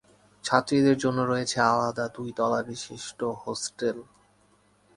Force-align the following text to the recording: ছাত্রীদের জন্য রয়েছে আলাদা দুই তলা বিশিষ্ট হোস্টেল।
ছাত্রীদের 0.43 0.97
জন্য 0.97 1.19
রয়েছে 1.25 1.57
আলাদা 1.71 2.05
দুই 2.15 2.29
তলা 2.37 2.59
বিশিষ্ট 2.63 3.19
হোস্টেল। 3.43 3.97